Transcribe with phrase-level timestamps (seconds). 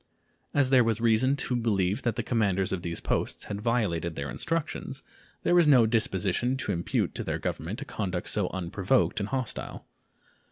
[0.51, 4.31] As there was reason to believe that the commanders of these posts had violated their
[4.31, 5.03] instructions,
[5.43, 9.85] there was no disposition to impute to their Government a conduct so unprovoked and hostile.